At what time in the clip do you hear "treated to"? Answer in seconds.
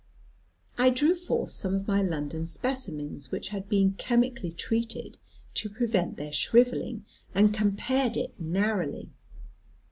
4.49-5.69